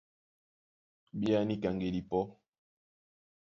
[1.19, 2.23] Bíá níka ŋgedi pɔ́!